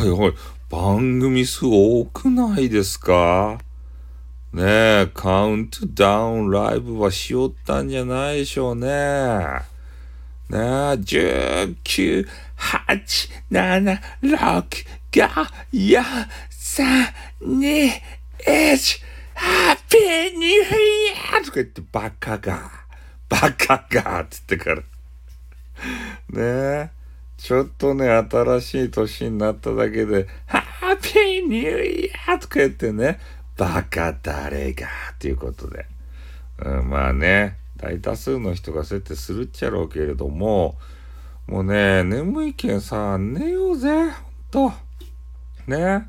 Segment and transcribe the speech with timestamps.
[0.00, 0.34] おいおい、
[0.70, 3.58] 番組数多くないですか？
[4.52, 8.86] ねえ、カウントダウンライブはしよったんじゃないでしょうね。
[8.86, 8.88] ね
[10.50, 10.58] え、
[10.92, 15.28] 19、8、7、6、5、
[15.72, 16.02] 4、
[16.50, 17.12] 3、
[17.42, 17.90] 2、
[18.46, 19.02] 1、
[19.34, 20.58] ハッピーニューイ
[21.34, 22.70] ヤーとか言ってバカが、
[23.28, 24.76] バカがつってから。
[24.76, 24.82] ね
[26.36, 26.97] え。
[27.38, 30.58] ちょっとね、新しい年になっただけで、ハ
[30.92, 33.20] ッピーニューイヤーとか言ってね、
[33.56, 35.86] バカ誰がっていうことで。
[36.58, 40.76] うん、まあね、大多数の人がそうやってするっちゃろうけれども、
[41.46, 44.12] もうね、眠いけんさ、寝ようぜ、ほん
[44.50, 44.72] と。
[45.68, 46.08] ね、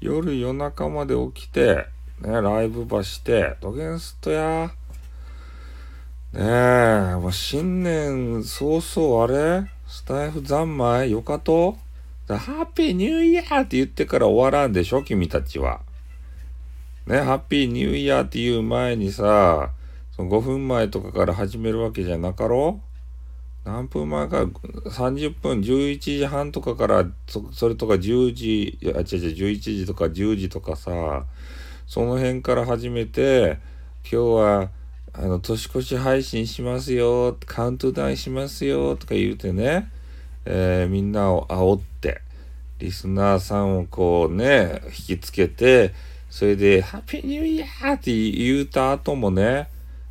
[0.00, 1.86] 夜夜中まで起きて、
[2.20, 4.70] ね、ライブばして、どげんすっとや。
[6.34, 11.76] ねえ、もう新年早々あれスタイフ三昧よかと
[12.28, 15.80] ハッピーニューイヤーって言ってから終わらんでしょ君たちは。
[17.06, 19.70] ね、ハッピーニューイヤーって言う前にさ、
[20.16, 22.80] その5分前とかから始めるわけじゃなかろ？
[23.64, 31.24] う何分前か、30分、11時半とかから、そそれとか10時、あ、違う違う、11時とか10時とかさ、
[31.86, 33.58] その辺から始めて、
[34.02, 34.70] 今日は、
[35.18, 39.90] あの、年越し配信しますよ、カウントダウンしますよ、とか言うてね、
[40.44, 42.20] えー、みんなを煽って、
[42.78, 45.94] リスナーさんをこうね、引きつけて、
[46.28, 49.70] それで、ハッピーニューイヤーって言うた後もね、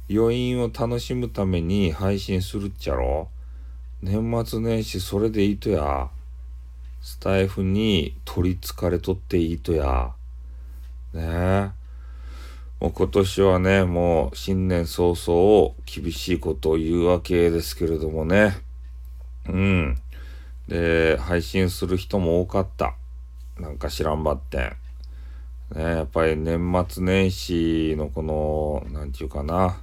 [0.09, 3.29] 余韻を楽しむために配信するっちゃろ
[4.01, 6.09] 年末年始それでいいとや。
[7.01, 10.13] スタイフに取りつかれとっていいとや。
[11.13, 11.84] ねえ。
[12.79, 18.57] もう今年はね、もう新年早々厳しいことを言うわけですけれどもね。
[19.47, 19.97] うん。
[20.67, 22.95] で、配信する人も多かった。
[23.59, 24.61] なんか知らんばってん。
[25.73, 29.77] ね、やっぱり年末年始のこの、なんていうかな、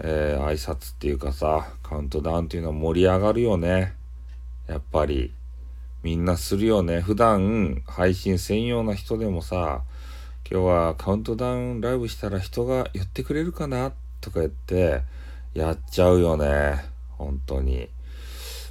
[0.00, 3.94] えー、挨拶っていうかさ、カウントダウンっていうのは盛り上がるよね。
[4.66, 5.32] やっぱり。
[6.02, 7.00] みんなするよね。
[7.00, 9.82] 普段配信専用な人でもさ、
[10.48, 15.02] 今日はカウントダウンライブしたら人が寄ってくれるかなとか言って、
[15.54, 16.84] やっちゃうよね。
[17.18, 17.88] 本当に。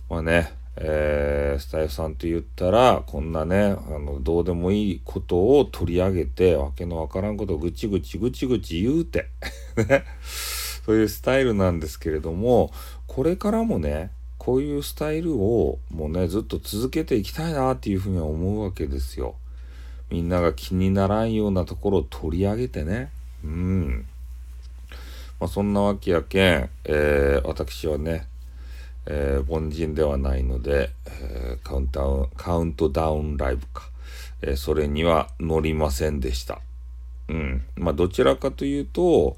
[0.09, 9.27] まあね、えー、スタイフさんと言ったら、こんなね、あの、どうでもいいことを取り上げて、わけのわからんことをぐちぐちぐちぐち言うて、
[9.75, 10.05] ね、
[10.85, 12.71] そういうスタイルなんですけれども、
[13.07, 19.35] これからもね、こういうスタイルをもうね、ずっと続けていきたいなっていうふうには思うわけですよ。
[20.09, 23.11] みんなが気にならんようなところを取り上げてね。
[23.43, 24.05] うん。
[25.39, 28.27] まあ、そんなわけやけん、えー、私はね、
[29.05, 33.89] えー、凡人ではないので、えー、カウントダウン、カウントダウンライブか、
[34.41, 36.59] え、それには乗りませんでした。
[37.27, 37.63] うん。
[37.75, 39.37] まあ、どちらかというと、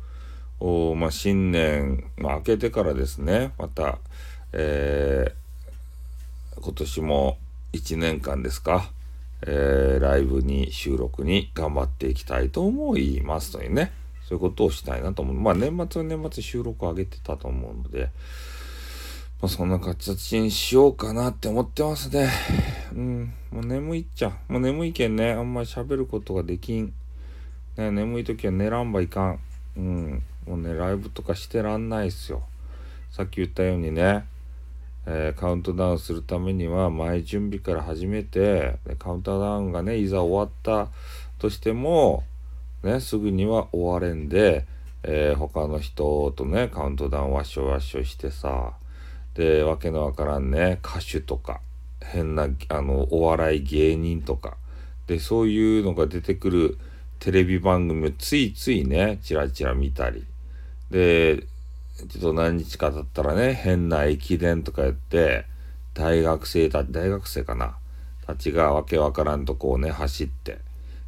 [0.60, 4.00] おまあ、新年、まあ、明けてからですね、また、
[4.54, 7.38] えー、今年も
[7.74, 8.92] 1年間ですか、
[9.44, 13.92] えー、ライブに収録に頑張っていきたいと思いますというね、
[14.24, 15.36] そういうことをしたいなと思う。
[15.36, 18.10] まあ、年末は年末収録を上げてたと思うので、
[19.42, 22.30] まあ、そんな形にしようかなって思ってますね。
[22.94, 23.34] うん。
[23.52, 24.32] もう眠いっちゃ。
[24.48, 26.94] もう眠いけんね、あんまり喋ることができん。
[27.76, 29.40] ね、眠い時は寝らんばいかん。
[29.78, 30.24] うん。
[30.46, 32.44] もうね、ライブとかしてらんないっすよ。
[33.12, 34.26] さっき言ったようにね、
[35.06, 40.92] えー、カウントダウンするためには前準備から始めて、カウントダウンがね、いざ終わった
[41.40, 42.24] としても、
[42.84, 44.66] ね、すぐには終われんで、
[45.04, 48.74] えー、他の人とね、カウントダウンわっしょわっしょしてさ、
[49.34, 51.62] で、わけのわからんね、歌手とか、
[52.02, 54.58] 変な、あの、お笑い芸人とか、
[55.08, 56.78] で、そういうのが出てくる
[57.20, 60.26] テレビ番組をついついね、チラチラ見たり、
[60.90, 61.46] で、
[61.98, 65.46] ちょっと何日か経ったらね、変な駅伝とかやって、
[65.94, 67.78] 大学生たち、大学生かな、
[68.26, 70.60] たちがわけわからんとこをね、走って、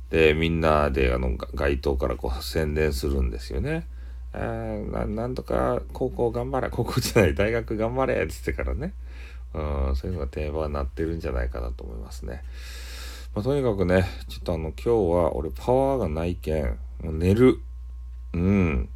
[0.09, 3.87] で、みんなで、あの、街頭からこう宣伝するんですよね。
[4.33, 8.93] えななんとか高校頑張れ高校じゃない大学頑張れっつってからね、
[9.53, 12.43] うん、そういうのが定番になってるんじゃないかなと思いますね。
[13.35, 17.59] まあ、とにかくねちょっとあの今日は俺パワーがないけんもう寝る
[18.33, 18.89] うん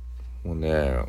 [0.44, 1.00] もうね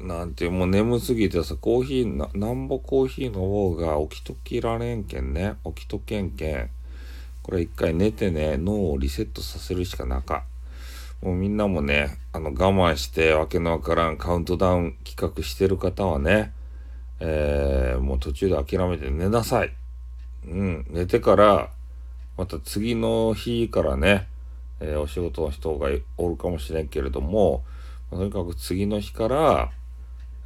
[0.00, 5.54] なんてもう眠すぎてさコーヒーななんぼコーヒーの方が起きときられんけんね。
[5.64, 6.70] 起きとけんけん。
[7.42, 10.44] これ一回寝てね脳をリセットさせるしかなか
[11.22, 16.52] もうみんなもね、あの我慢してわけのわからんカウントダウン企画してる方はね、
[17.20, 19.72] えー、もう途中で諦めて寝なさい。
[20.46, 21.70] うん、寝てから
[22.38, 24.28] また次の日からね、
[24.80, 27.64] えー、お仕事の人がおるかもしれんけれども、
[28.10, 29.70] とにかく次の日から、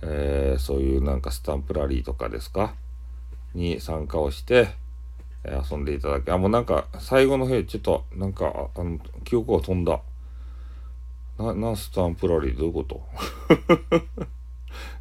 [0.03, 2.75] えー、そういうなんかスタンプラリーとかですか？
[3.55, 4.69] に参加をして、
[5.45, 6.33] えー、遊んでいただけ。
[6.33, 10.01] あ、もうなんか最後の日ちょっとなんかあの記憶が飛んだ。
[11.39, 12.59] な、な、スタンプラリー？
[12.59, 13.03] どういうこと？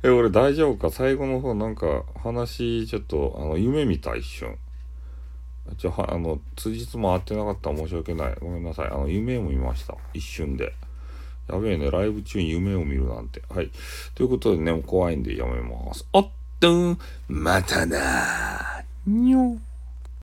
[0.03, 0.89] え、俺大丈夫か？
[0.91, 4.57] 最後の方なんか話ちょっとあの夢見た一瞬。
[5.77, 8.35] ちょ、はあの、通日も合ってなかったら申し訳ない。
[8.41, 8.87] ごめんなさい。
[8.87, 9.95] あの、夢を見ました。
[10.13, 10.73] 一瞬で。
[11.47, 13.41] やべえね、ライブ中に夢を見るなんて。
[13.49, 13.69] はい。
[14.15, 16.05] ということでね、怖いんでやめます。
[16.13, 16.29] おっ
[16.59, 19.57] とん、またなにょ。